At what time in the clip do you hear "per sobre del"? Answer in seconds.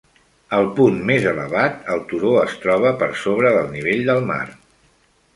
3.03-3.69